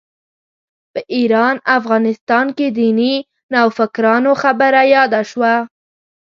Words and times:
په 0.93 0.99
ایران 1.15 1.55
افغانستان 1.77 2.45
کې 2.57 2.67
دیني 2.77 3.15
نوفکرانو 3.53 4.31
خبره 4.41 4.81
یاده 4.95 5.21
شوه. 5.31 5.53